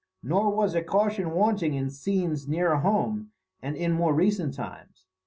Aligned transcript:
Nor 0.23 0.49
was 0.49 0.73
a 0.73 0.81
caution 0.81 1.29
wanting 1.29 1.75
in 1.75 1.91
scenes 1.91 2.47
nearer 2.47 2.77
home 2.77 3.33
and 3.61 3.75
in 3.75 3.91
more 3.91 4.15
recent 4.15 4.55
times. 4.55 5.05